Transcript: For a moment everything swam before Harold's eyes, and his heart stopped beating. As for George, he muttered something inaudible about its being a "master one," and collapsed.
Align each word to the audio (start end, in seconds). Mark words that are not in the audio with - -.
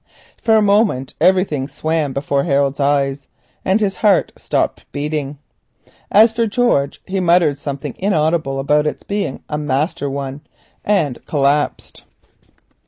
For 0.41 0.55
a 0.55 0.63
moment 0.63 1.13
everything 1.21 1.67
swam 1.67 2.11
before 2.11 2.43
Harold's 2.45 2.79
eyes, 2.79 3.27
and 3.63 3.79
his 3.79 3.97
heart 3.97 4.31
stopped 4.35 4.91
beating. 4.91 5.37
As 6.11 6.33
for 6.33 6.47
George, 6.47 6.99
he 7.05 7.19
muttered 7.19 7.59
something 7.59 7.93
inaudible 7.99 8.59
about 8.59 8.87
its 8.87 9.03
being 9.03 9.43
a 9.47 9.59
"master 9.59 10.09
one," 10.09 10.41
and 10.83 11.23
collapsed. 11.27 12.05